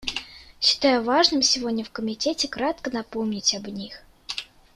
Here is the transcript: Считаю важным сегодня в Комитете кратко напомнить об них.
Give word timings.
Считаю 0.59 1.03
важным 1.03 1.43
сегодня 1.43 1.83
в 1.85 1.91
Комитете 1.91 2.47
кратко 2.47 2.89
напомнить 2.89 3.53
об 3.53 3.67
них. 3.67 4.01